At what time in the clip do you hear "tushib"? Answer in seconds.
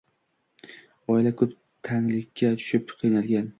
2.63-2.97